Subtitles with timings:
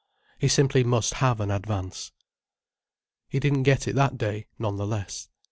[0.39, 2.11] He simply must have an advance.
[3.29, 5.29] He didn't get it that day, none the less.